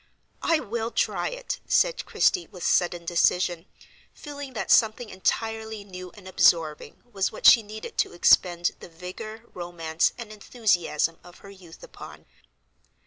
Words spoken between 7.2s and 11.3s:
what she needed to expend the vigor, romance, and enthusiasm